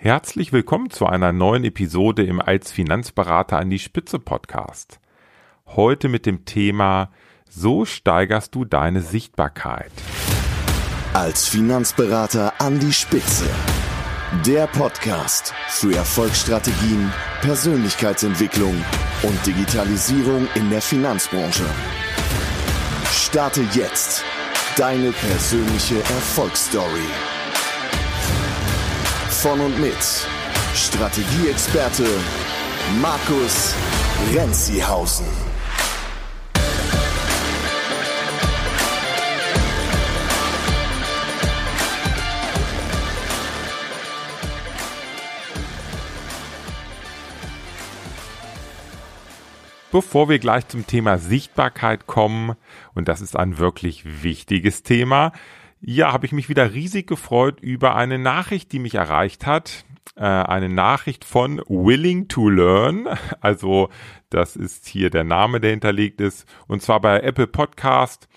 [0.00, 5.00] Herzlich willkommen zu einer neuen Episode im Als Finanzberater an die Spitze Podcast.
[5.66, 7.10] Heute mit dem Thema
[7.50, 9.90] So steigerst du deine Sichtbarkeit.
[11.14, 13.50] Als Finanzberater an die Spitze.
[14.46, 18.76] Der Podcast für Erfolgsstrategien, Persönlichkeitsentwicklung
[19.24, 21.66] und Digitalisierung in der Finanzbranche.
[23.10, 24.22] Starte jetzt
[24.76, 27.37] deine persönliche Erfolgsstory
[29.38, 29.94] von und mit
[30.74, 32.04] Strategieexperte
[33.00, 33.72] Markus
[34.34, 35.26] Renzihausen.
[49.92, 52.56] Bevor wir gleich zum Thema Sichtbarkeit kommen,
[52.94, 55.32] und das ist ein wirklich wichtiges Thema,
[55.80, 59.84] ja, habe ich mich wieder riesig gefreut über eine Nachricht, die mich erreicht hat.
[60.16, 63.06] Äh, eine Nachricht von Willing to Learn.
[63.40, 63.88] Also
[64.30, 66.46] das ist hier der Name, der hinterlegt ist.
[66.66, 68.28] Und zwar bei Apple Podcast.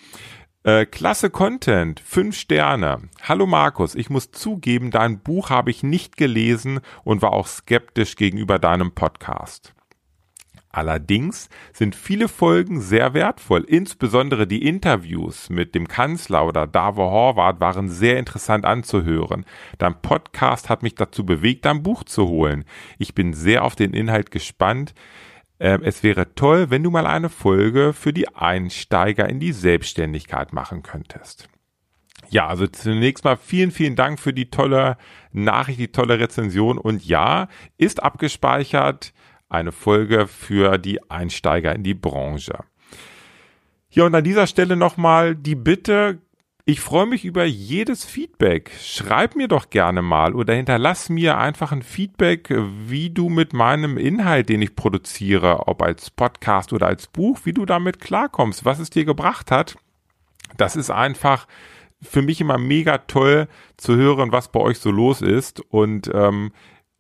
[0.64, 3.10] Äh, klasse Content, fünf Sterne.
[3.24, 8.16] Hallo Markus, ich muss zugeben, dein Buch habe ich nicht gelesen und war auch skeptisch
[8.16, 9.74] gegenüber deinem Podcast.
[10.72, 13.64] Allerdings sind viele Folgen sehr wertvoll.
[13.64, 19.46] Insbesondere die Interviews mit dem Kanzler oder Davor Horvath waren sehr interessant anzuhören.
[19.78, 22.64] Dein Podcast hat mich dazu bewegt, dein Buch zu holen.
[22.98, 24.94] Ich bin sehr auf den Inhalt gespannt.
[25.60, 30.54] Ähm, es wäre toll, wenn du mal eine Folge für die Einsteiger in die Selbstständigkeit
[30.54, 31.50] machen könntest.
[32.30, 34.98] Ja, also zunächst mal vielen, vielen Dank für die tolle
[35.34, 39.12] Nachricht, die tolle Rezension und ja, ist abgespeichert
[39.52, 42.60] eine Folge für die Einsteiger in die Branche.
[43.90, 46.20] Ja, und an dieser Stelle nochmal die Bitte,
[46.64, 48.72] ich freue mich über jedes Feedback.
[48.80, 52.54] Schreib mir doch gerne mal oder hinterlass mir einfach ein Feedback,
[52.88, 57.54] wie du mit meinem Inhalt, den ich produziere, ob als Podcast oder als Buch, wie
[57.54, 59.76] du damit klarkommst, was es dir gebracht hat.
[60.56, 61.48] Das ist einfach
[62.02, 63.48] für mich immer mega toll
[63.78, 65.60] zu hören, was bei euch so los ist.
[65.60, 66.52] Und ähm,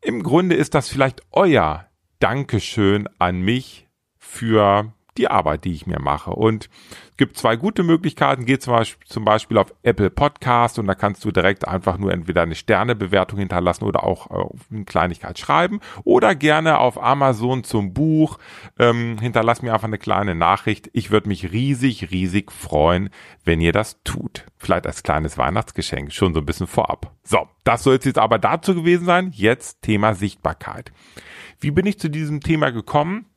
[0.01, 1.87] im Grunde ist das vielleicht euer
[2.21, 3.87] Dankeschön an mich
[4.19, 6.31] für die Arbeit, die ich mir mache.
[6.31, 6.69] Und
[7.09, 8.45] es gibt zwei gute Möglichkeiten.
[8.45, 12.55] Geh zum Beispiel, auf Apple Podcast und da kannst du direkt einfach nur entweder eine
[12.55, 15.79] Sternebewertung hinterlassen oder auch äh, eine Kleinigkeit schreiben.
[16.03, 18.37] Oder gerne auf Amazon zum Buch.
[18.79, 20.89] Ähm, hinterlass mir einfach eine kleine Nachricht.
[20.93, 23.09] Ich würde mich riesig, riesig freuen,
[23.43, 24.45] wenn ihr das tut.
[24.57, 27.15] Vielleicht als kleines Weihnachtsgeschenk, schon so ein bisschen vorab.
[27.23, 29.31] So, das soll es jetzt aber dazu gewesen sein.
[29.33, 30.91] Jetzt Thema Sichtbarkeit.
[31.61, 33.27] Wie bin ich zu diesem Thema gekommen?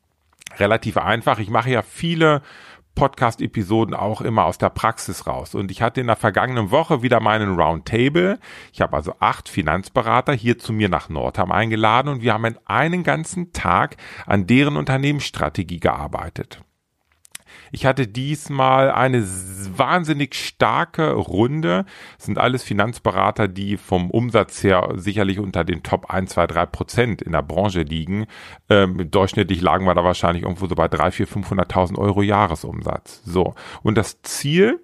[0.59, 1.39] Relativ einfach.
[1.39, 2.41] Ich mache ja viele
[2.95, 5.55] Podcast-Episoden auch immer aus der Praxis raus.
[5.55, 8.39] Und ich hatte in der vergangenen Woche wieder meinen Roundtable.
[8.73, 13.03] Ich habe also acht Finanzberater hier zu mir nach Nordham eingeladen und wir haben einen
[13.03, 13.97] ganzen Tag
[14.27, 16.63] an deren Unternehmensstrategie gearbeitet.
[17.75, 19.27] Ich hatte diesmal eine
[19.77, 21.85] wahnsinnig starke Runde.
[22.17, 26.67] Das sind alles Finanzberater, die vom Umsatz her sicherlich unter den Top 1, 2, 3
[26.67, 28.27] Prozent in der Branche liegen.
[28.71, 33.23] Ähm, durchschnittlich lagen wir da wahrscheinlich irgendwo so bei 3, 4, 500.000 Euro Jahresumsatz.
[33.25, 33.57] So.
[33.83, 34.79] Und das Ziel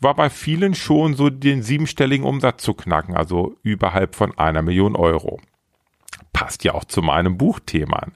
[0.00, 4.94] war bei vielen schon so den siebenstelligen Umsatz zu knacken, also überhalb von einer Million
[4.94, 5.40] Euro.
[6.34, 8.08] Passt ja auch zu meinem Buchthema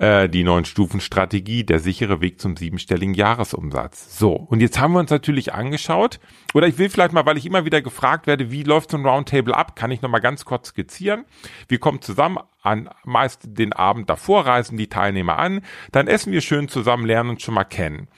[0.00, 4.18] äh, die neuen Stufen Strategie, der sichere Weg zum siebenstelligen Jahresumsatz.
[4.18, 6.18] So, und jetzt haben wir uns natürlich angeschaut,
[6.54, 9.06] oder ich will vielleicht mal, weil ich immer wieder gefragt werde, wie läuft so ein
[9.06, 11.24] Roundtable ab, kann ich nochmal ganz kurz skizzieren.
[11.68, 15.60] Wir kommen zusammen an meist den Abend davor, reisen die Teilnehmer an,
[15.92, 18.08] dann essen wir schön zusammen, lernen uns schon mal kennen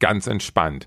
[0.00, 0.86] ganz entspannt.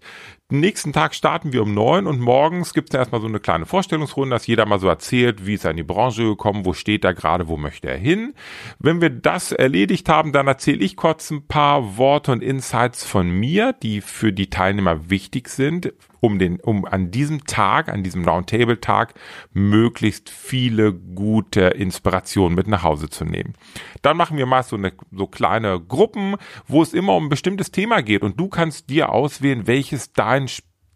[0.53, 4.35] Nächsten Tag starten wir um neun und morgens gibt es erstmal so eine kleine Vorstellungsrunde,
[4.35, 7.13] dass jeder mal so erzählt, wie ist er in die Branche gekommen, wo steht er
[7.13, 8.34] gerade, wo möchte er hin.
[8.78, 13.29] Wenn wir das erledigt haben, dann erzähle ich kurz ein paar Worte und Insights von
[13.29, 18.23] mir, die für die Teilnehmer wichtig sind, um den, um an diesem Tag, an diesem
[18.28, 19.16] Roundtable-Tag
[19.53, 23.56] möglichst viele gute Inspirationen mit nach Hause zu nehmen.
[24.01, 26.36] Dann machen wir mal so eine, so kleine Gruppen,
[26.68, 30.41] wo es immer um ein bestimmtes Thema geht und du kannst dir auswählen, welches dein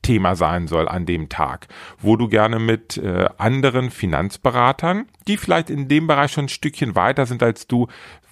[0.06, 5.72] Thema sein soll an dem Tag, wo du gerne mit äh, anderen Finanzberatern, die vielleicht
[5.72, 7.88] in dem Bereich schon ein Stückchen weiter sind als du,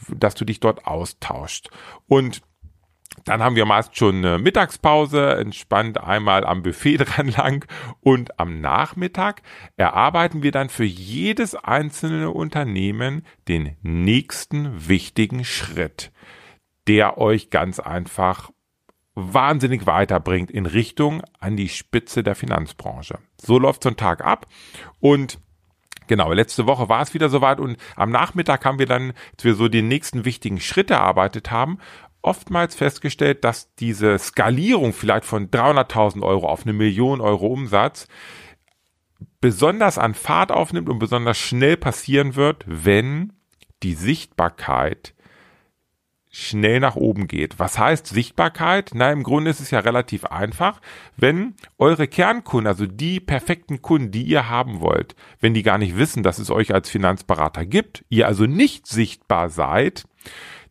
[0.09, 1.69] dass du dich dort austauscht.
[2.07, 2.41] Und
[3.25, 7.65] dann haben wir meist schon eine Mittagspause, entspannt einmal am Buffet dran lang
[8.01, 9.41] und am Nachmittag
[9.75, 16.11] erarbeiten wir dann für jedes einzelne Unternehmen den nächsten wichtigen Schritt,
[16.87, 18.51] der euch ganz einfach
[19.15, 23.19] wahnsinnig weiterbringt in Richtung an die Spitze der Finanzbranche.
[23.39, 24.47] So läuft so ein Tag ab
[24.99, 25.39] und
[26.07, 29.55] Genau, letzte Woche war es wieder soweit und am Nachmittag haben wir dann, als wir
[29.55, 31.79] so die nächsten wichtigen Schritte erarbeitet haben,
[32.21, 38.07] oftmals festgestellt, dass diese Skalierung vielleicht von 300.000 Euro auf eine Million Euro Umsatz
[39.39, 43.33] besonders an Fahrt aufnimmt und besonders schnell passieren wird, wenn
[43.83, 45.12] die Sichtbarkeit
[46.53, 47.57] schnell nach oben geht.
[47.57, 48.91] Was heißt Sichtbarkeit?
[48.93, 50.79] Na, im Grunde ist es ja relativ einfach.
[51.17, 55.97] Wenn eure Kernkunden, also die perfekten Kunden, die ihr haben wollt, wenn die gar nicht
[55.97, 60.05] wissen, dass es euch als Finanzberater gibt, ihr also nicht sichtbar seid,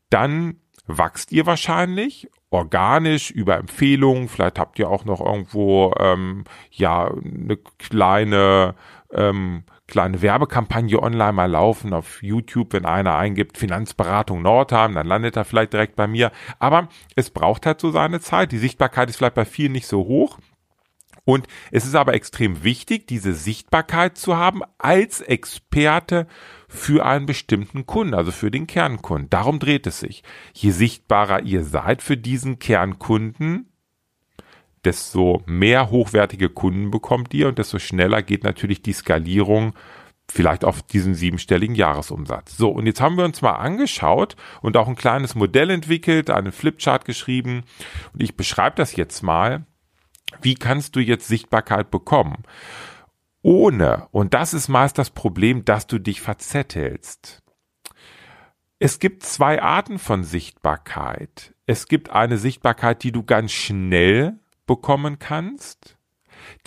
[0.09, 0.57] dann
[0.87, 4.29] wachst ihr wahrscheinlich organisch über Empfehlungen.
[4.29, 8.75] Vielleicht habt ihr auch noch irgendwo ähm, ja eine kleine
[9.13, 15.37] ähm, kleine Werbekampagne online mal laufen auf YouTube, wenn einer eingibt Finanzberatung Nordheim, dann landet
[15.37, 16.33] er vielleicht direkt bei mir.
[16.59, 18.53] Aber es braucht halt so seine Zeit.
[18.53, 20.39] Die Sichtbarkeit ist vielleicht bei vielen nicht so hoch.
[21.25, 26.27] Und es ist aber extrem wichtig, diese Sichtbarkeit zu haben als Experte
[26.69, 29.29] für einen bestimmten Kunden, also für den Kernkunden.
[29.29, 30.23] Darum dreht es sich.
[30.55, 33.72] Je sichtbarer ihr seid für diesen Kernkunden,
[34.85, 39.75] desto mehr hochwertige Kunden bekommt ihr und desto schneller geht natürlich die Skalierung
[40.31, 42.57] vielleicht auf diesen siebenstelligen Jahresumsatz.
[42.57, 46.53] So, und jetzt haben wir uns mal angeschaut und auch ein kleines Modell entwickelt, einen
[46.53, 47.65] Flipchart geschrieben
[48.13, 49.67] und ich beschreibe das jetzt mal.
[50.41, 52.45] Wie kannst du jetzt Sichtbarkeit bekommen?
[53.43, 57.43] Ohne, und das ist meist das Problem, dass du dich verzettelst.
[58.79, 61.55] Es gibt zwei Arten von Sichtbarkeit.
[61.67, 65.97] Es gibt eine Sichtbarkeit, die du ganz schnell bekommen kannst,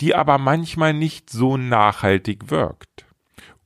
[0.00, 3.06] die aber manchmal nicht so nachhaltig wirkt.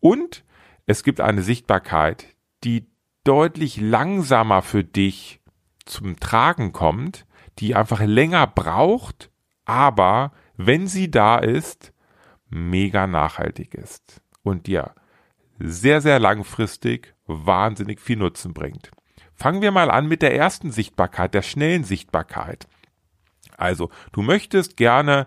[0.00, 0.44] Und
[0.86, 2.26] es gibt eine Sichtbarkeit,
[2.64, 2.86] die
[3.24, 5.40] deutlich langsamer für dich
[5.84, 7.26] zum Tragen kommt,
[7.58, 9.30] die einfach länger braucht,
[9.64, 11.92] aber wenn sie da ist,
[12.48, 14.94] mega nachhaltig ist und dir
[15.58, 18.90] sehr, sehr langfristig wahnsinnig viel Nutzen bringt.
[19.34, 22.66] Fangen wir mal an mit der ersten Sichtbarkeit, der schnellen Sichtbarkeit.
[23.60, 25.26] Also, du möchtest gerne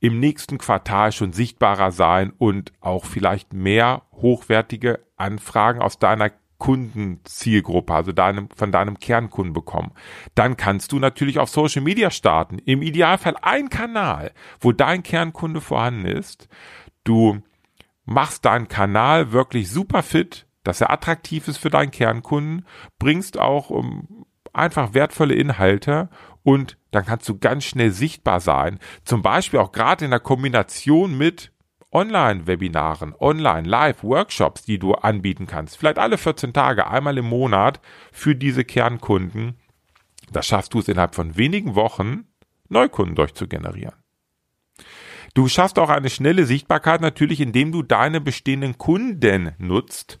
[0.00, 7.94] im nächsten Quartal schon sichtbarer sein und auch vielleicht mehr hochwertige Anfragen aus deiner Kundenzielgruppe,
[7.94, 9.92] also deinem, von deinem Kernkunden bekommen.
[10.34, 12.58] Dann kannst du natürlich auf Social Media starten.
[12.58, 16.48] Im Idealfall ein Kanal, wo dein Kernkunde vorhanden ist.
[17.04, 17.40] Du
[18.04, 22.66] machst deinen Kanal wirklich super fit, dass er attraktiv ist für deinen Kernkunden,
[22.98, 26.10] bringst auch um, einfach wertvolle Inhalte
[26.48, 28.78] und dann kannst du ganz schnell sichtbar sein.
[29.04, 31.52] Zum Beispiel auch gerade in der Kombination mit
[31.92, 35.76] Online-Webinaren, Online-Live-Workshops, die du anbieten kannst.
[35.76, 39.58] Vielleicht alle 14 Tage, einmal im Monat für diese Kernkunden.
[40.32, 42.24] Da schaffst du es innerhalb von wenigen Wochen,
[42.70, 43.96] Neukunden durchzugenerieren.
[45.34, 50.18] Du schaffst auch eine schnelle Sichtbarkeit natürlich, indem du deine bestehenden Kunden nutzt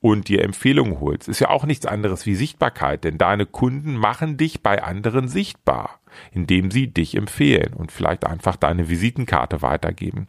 [0.00, 1.28] und dir Empfehlungen holst.
[1.28, 6.00] Ist ja auch nichts anderes wie Sichtbarkeit, denn deine Kunden machen dich bei anderen sichtbar,
[6.32, 10.26] indem sie dich empfehlen und vielleicht einfach deine Visitenkarte weitergeben.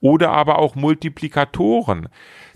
[0.00, 2.08] Oder aber auch Multiplikatoren.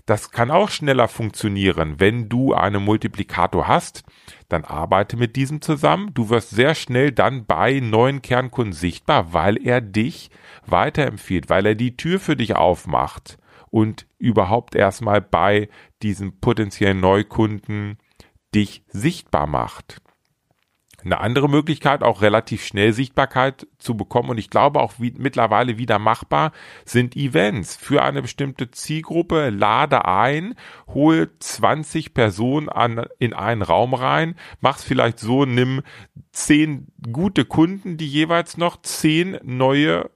[0.07, 1.99] Das kann auch schneller funktionieren.
[1.99, 4.03] Wenn du einen Multiplikator hast,
[4.49, 6.11] dann arbeite mit diesem zusammen.
[6.13, 10.31] Du wirst sehr schnell dann bei neuen Kernkunden sichtbar, weil er dich
[10.65, 13.37] weiterempfiehlt, weil er die Tür für dich aufmacht
[13.75, 15.69] und überhaupt erstmal bei
[16.05, 17.97] diesen potenziellen Neukunden
[18.53, 20.03] dich sichtbar macht.
[21.03, 25.79] Eine andere Möglichkeit, auch relativ schnell Sichtbarkeit zu bekommen und ich glaube auch wie, mittlerweile
[25.79, 26.51] wieder machbar,
[26.83, 29.49] sind Events für eine bestimmte Zielgruppe.
[29.49, 30.53] Lade ein,
[30.87, 35.81] hol 20 Personen an, in einen Raum rein, mach's vielleicht so, nimm
[36.31, 40.11] zehn gute Kunden, die jeweils noch zehn neue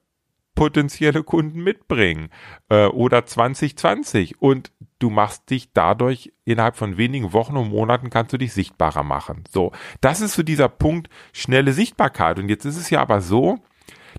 [0.54, 2.30] potenzielle Kunden mitbringen
[2.70, 8.34] äh, oder 2020 und du machst dich dadurch innerhalb von wenigen Wochen und Monaten kannst
[8.34, 9.44] du dich sichtbarer machen.
[9.50, 13.60] So, das ist so dieser Punkt schnelle Sichtbarkeit und jetzt ist es ja aber so,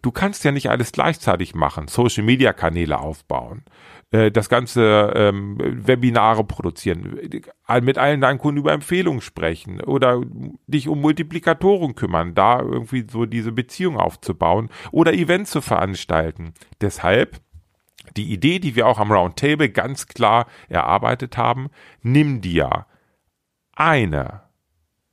[0.02, 3.62] du kannst ja nicht alles gleichzeitig machen, Social Media Kanäle aufbauen,
[4.10, 7.18] äh, das ganze ähm, Webinare produzieren,
[7.82, 10.22] mit allen deinen Kunden über Empfehlungen sprechen oder
[10.66, 16.54] dich um Multiplikatoren kümmern, da irgendwie so diese Beziehung aufzubauen oder Events zu veranstalten.
[16.80, 17.40] Deshalb
[18.16, 21.68] die Idee, die wir auch am Roundtable ganz klar erarbeitet haben,
[22.02, 22.86] nimm dir
[23.72, 24.42] eine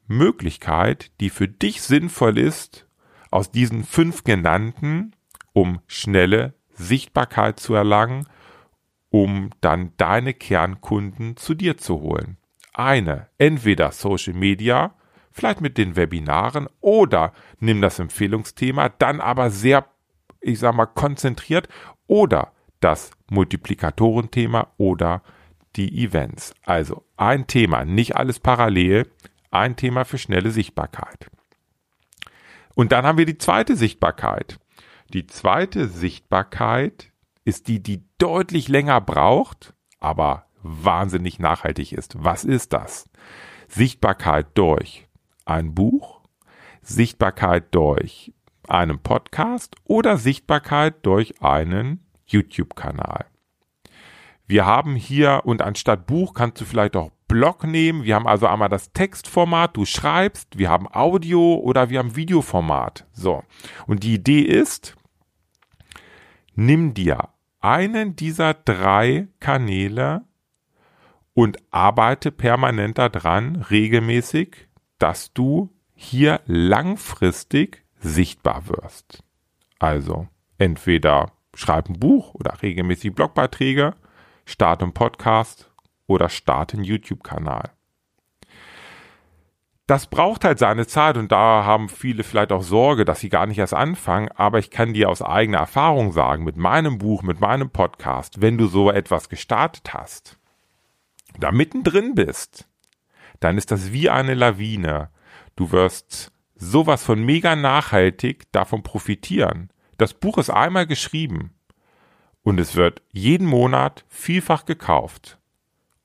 [0.07, 2.87] Möglichkeit, die für dich sinnvoll ist,
[3.31, 5.15] aus diesen fünf genannten,
[5.53, 8.27] um schnelle Sichtbarkeit zu erlangen,
[9.09, 12.37] um dann deine Kernkunden zu dir zu holen.
[12.73, 14.93] Eine, entweder Social Media,
[15.31, 19.85] vielleicht mit den Webinaren oder nimm das Empfehlungsthema, dann aber sehr,
[20.41, 21.67] ich sag mal, konzentriert
[22.07, 25.21] oder das Multiplikatorenthema oder
[25.75, 26.53] die Events.
[26.65, 29.09] Also ein Thema, nicht alles parallel,
[29.51, 31.29] ein Thema für schnelle Sichtbarkeit.
[32.75, 34.59] Und dann haben wir die zweite Sichtbarkeit.
[35.13, 37.11] Die zweite Sichtbarkeit
[37.45, 42.15] ist die, die deutlich länger braucht, aber wahnsinnig nachhaltig ist.
[42.23, 43.09] Was ist das?
[43.67, 45.07] Sichtbarkeit durch
[45.45, 46.21] ein Buch,
[46.81, 48.33] Sichtbarkeit durch
[48.67, 53.25] einen Podcast oder Sichtbarkeit durch einen YouTube-Kanal.
[54.45, 58.03] Wir haben hier und anstatt Buch kannst du vielleicht auch Blog nehmen.
[58.03, 63.05] Wir haben also einmal das Textformat, du schreibst, wir haben Audio oder wir haben Videoformat.
[63.11, 63.43] So.
[63.85, 64.95] Und die Idee ist,
[66.55, 67.29] nimm dir
[67.59, 70.23] einen dieser drei Kanäle
[71.33, 79.23] und arbeite permanent daran, regelmäßig, dass du hier langfristig sichtbar wirst.
[79.79, 83.95] Also entweder schreib ein Buch oder regelmäßig Blogbeiträge,
[84.45, 85.71] starte einen Podcast
[86.05, 87.71] oder starte einen YouTube-Kanal.
[89.87, 93.47] Das braucht halt seine Zeit und da haben viele vielleicht auch Sorge, dass sie gar
[93.47, 97.39] nicht erst anfangen, aber ich kann dir aus eigener Erfahrung sagen, mit meinem Buch, mit
[97.39, 100.37] meinem Podcast, wenn du so etwas gestartet hast,
[101.39, 102.67] da mittendrin bist,
[103.39, 105.09] dann ist das wie eine Lawine.
[105.55, 109.71] Du wirst sowas von mega nachhaltig davon profitieren.
[109.97, 111.55] Das Buch ist einmal geschrieben
[112.43, 115.39] und es wird jeden Monat vielfach gekauft,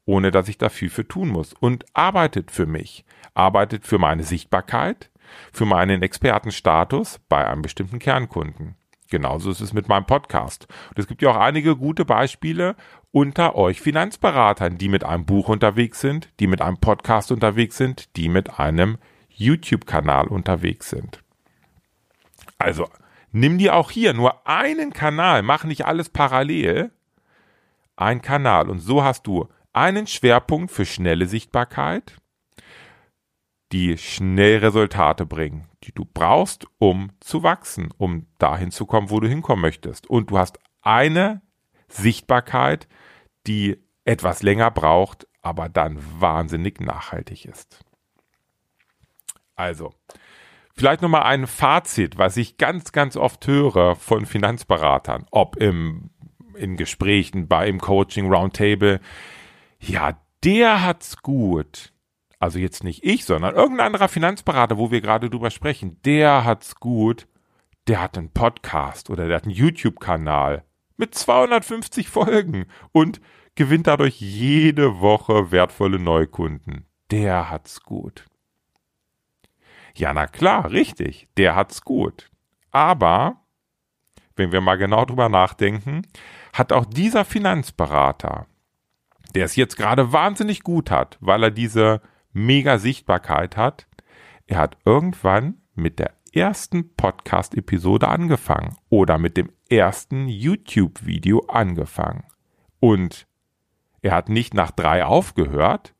[0.06, 5.10] ohne dass ich dafür für tun muss und arbeitet für mich, arbeitet für meine Sichtbarkeit,
[5.52, 8.76] für meinen Expertenstatus bei einem bestimmten Kernkunden.
[9.10, 10.66] Genauso ist es mit meinem Podcast.
[10.88, 12.76] Und es gibt ja auch einige gute Beispiele
[13.10, 18.16] unter euch Finanzberatern, die mit einem Buch unterwegs sind, die mit einem Podcast unterwegs sind,
[18.16, 18.96] die mit einem
[19.28, 21.22] YouTube-Kanal unterwegs sind.
[22.56, 22.88] Also,
[23.32, 26.92] nimm dir auch hier nur einen Kanal, mach nicht alles parallel,
[27.96, 28.70] ein Kanal.
[28.70, 32.16] Und so hast du einen Schwerpunkt für schnelle Sichtbarkeit,
[33.72, 39.18] die schnell Resultate bringen, die du brauchst, um zu wachsen, um dahin zu kommen, wo
[39.18, 40.08] du hinkommen möchtest.
[40.08, 41.40] Und du hast eine
[41.88, 42.86] Sichtbarkeit,
[43.46, 47.84] die etwas länger braucht, aber dann wahnsinnig nachhaltig ist.
[49.54, 49.94] Also,
[50.74, 56.10] vielleicht nochmal ein Fazit, was ich ganz, ganz oft höre von Finanzberatern, ob im,
[56.54, 59.00] in Gesprächen, bei im Coaching Roundtable.
[59.78, 61.92] Ja, der hat's gut.
[62.38, 66.00] Also jetzt nicht ich, sondern irgendein anderer Finanzberater, wo wir gerade drüber sprechen.
[66.04, 67.28] Der hat's gut.
[67.86, 70.64] Der hat einen Podcast oder der hat einen YouTube-Kanal
[70.96, 73.20] mit 250 Folgen und
[73.54, 76.86] gewinnt dadurch jede Woche wertvolle Neukunden.
[77.10, 78.24] Der hat's gut.
[79.94, 82.30] Ja, na klar, richtig, der hat's gut.
[82.70, 83.36] Aber,
[84.36, 86.06] wenn wir mal genau drüber nachdenken,
[86.52, 88.46] hat auch dieser Finanzberater,
[89.34, 92.00] der es jetzt gerade wahnsinnig gut hat, weil er diese
[92.32, 93.86] mega Sichtbarkeit hat,
[94.46, 102.24] er hat irgendwann mit der ersten Podcast-Episode angefangen oder mit dem ersten YouTube-Video angefangen.
[102.80, 103.26] Und
[104.00, 105.94] er hat nicht nach drei aufgehört,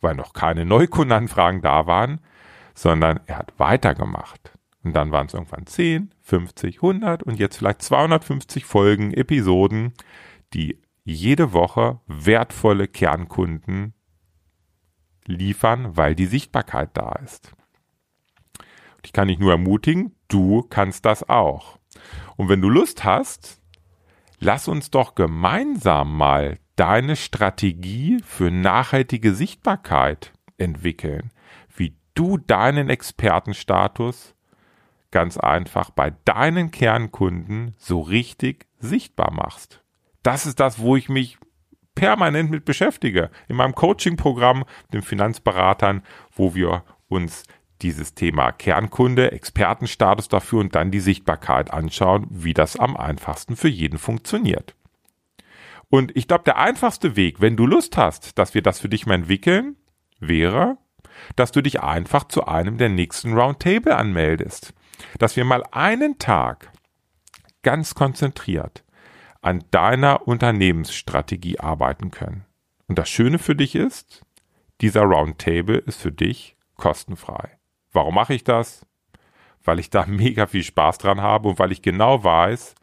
[0.00, 2.20] weil noch keine Neukundenanfragen da waren,
[2.74, 4.52] sondern er hat weitergemacht.
[4.82, 9.94] Und dann waren es irgendwann 10, 50, 100 und jetzt vielleicht 250 Folgen, Episoden,
[10.52, 13.94] die jede Woche wertvolle Kernkunden
[15.26, 17.52] liefern, weil die Sichtbarkeit da ist.
[18.96, 21.78] Und ich kann dich nur ermutigen, du kannst das auch.
[22.36, 23.62] Und wenn du Lust hast,
[24.38, 31.30] lass uns doch gemeinsam mal deine Strategie für nachhaltige Sichtbarkeit entwickeln
[32.14, 34.34] du deinen Expertenstatus
[35.10, 39.80] ganz einfach bei deinen Kernkunden so richtig sichtbar machst.
[40.22, 41.38] Das ist das, wo ich mich
[41.94, 43.30] permanent mit beschäftige.
[43.46, 46.02] In meinem Coaching-Programm, den Finanzberatern,
[46.32, 47.44] wo wir uns
[47.82, 53.68] dieses Thema Kernkunde, Expertenstatus dafür und dann die Sichtbarkeit anschauen, wie das am einfachsten für
[53.68, 54.74] jeden funktioniert.
[55.90, 59.06] Und ich glaube, der einfachste Weg, wenn du Lust hast, dass wir das für dich
[59.06, 59.76] mal entwickeln,
[60.18, 60.78] wäre,
[61.36, 64.74] dass du dich einfach zu einem der nächsten Roundtable anmeldest.
[65.18, 66.70] Dass wir mal einen Tag
[67.62, 68.84] ganz konzentriert
[69.42, 72.46] an deiner Unternehmensstrategie arbeiten können.
[72.86, 74.22] Und das Schöne für dich ist,
[74.80, 77.58] dieser Roundtable ist für dich kostenfrei.
[77.92, 78.86] Warum mache ich das?
[79.62, 82.74] Weil ich da mega viel Spaß dran habe und weil ich genau weiß,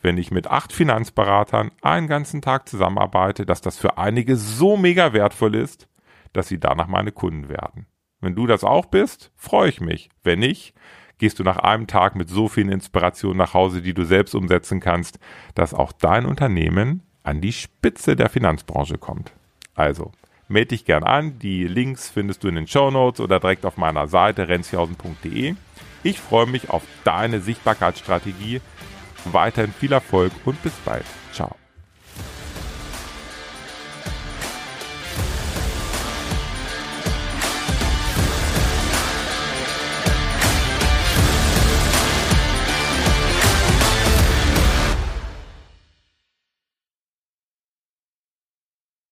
[0.00, 5.12] wenn ich mit acht Finanzberatern einen ganzen Tag zusammenarbeite, dass das für einige so mega
[5.12, 5.88] wertvoll ist,
[6.32, 7.86] dass sie danach meine Kunden werden.
[8.20, 10.10] Wenn du das auch bist, freue ich mich.
[10.22, 10.74] Wenn nicht,
[11.18, 14.80] gehst du nach einem Tag mit so vielen Inspirationen nach Hause, die du selbst umsetzen
[14.80, 15.18] kannst,
[15.54, 19.32] dass auch dein Unternehmen an die Spitze der Finanzbranche kommt.
[19.74, 20.12] Also,
[20.48, 21.38] melde dich gern an.
[21.38, 25.54] Die Links findest du in den Show Notes oder direkt auf meiner Seite renzihausen.de.
[26.02, 28.60] Ich freue mich auf deine Sichtbarkeitsstrategie.
[29.24, 31.04] Weiterhin viel Erfolg und bis bald.
[31.32, 31.54] Ciao.